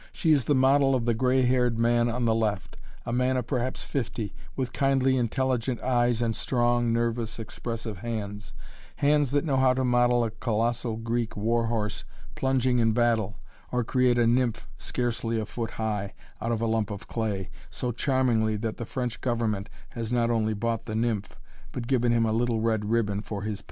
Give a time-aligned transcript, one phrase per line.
[0.11, 3.45] She is the model of the gray haired man on the left, a man of
[3.45, 8.51] perhaps fifty, with kindly intelligent eyes and strong, nervous, expressive hands
[8.95, 12.03] hands that know how to model a colossal Greek war horse,
[12.33, 13.37] plunging in battle,
[13.71, 17.91] or create a nymph scarcely a foot high out of a lump of clay, so
[17.91, 21.39] charmingly that the French Government has not only bought the nymph,
[21.73, 23.59] but given him a little red ribbon for his pains.